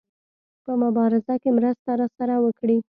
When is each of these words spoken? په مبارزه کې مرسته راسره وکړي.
په 0.63 0.71
مبارزه 0.83 1.35
کې 1.41 1.49
مرسته 1.57 1.89
راسره 2.01 2.35
وکړي. 2.45 2.77